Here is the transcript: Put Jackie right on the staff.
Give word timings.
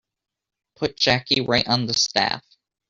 Put 0.77 0.97
Jackie 0.97 1.41
right 1.41 1.67
on 1.67 1.85
the 1.85 1.93
staff. 1.93 2.43